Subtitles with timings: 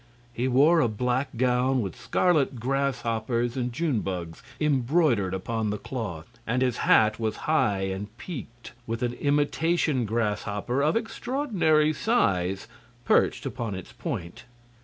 [0.33, 6.39] He wore a black gown with scarlet grasshoppers and june bugs embroidered upon the cloth;
[6.47, 12.67] and his hat was high and peaked, with an imitation grasshopper of extraordinary size
[13.05, 14.45] perched upon its point.